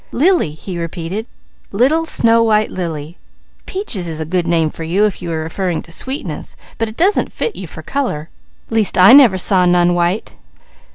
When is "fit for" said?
7.31-7.83